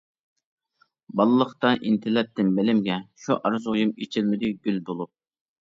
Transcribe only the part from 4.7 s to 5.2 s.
بولۇپ.